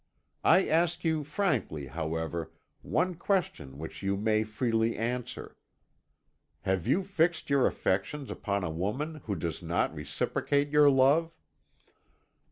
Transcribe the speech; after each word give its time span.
I 0.43 0.67
ask 0.67 1.03
you 1.03 1.23
frankly, 1.23 1.85
however, 1.85 2.51
one 2.81 3.13
question 3.13 3.77
which 3.77 4.01
you 4.01 4.17
may 4.17 4.43
freely 4.43 4.97
answer. 4.97 5.55
Have 6.61 6.87
you 6.87 7.03
fixed 7.03 7.51
your 7.51 7.67
affections 7.67 8.31
upon 8.31 8.63
a 8.63 8.71
woman 8.71 9.21
who 9.27 9.35
does 9.35 9.61
not 9.61 9.93
reciprocate 9.93 10.69
your 10.69 10.89
love?" 10.89 11.35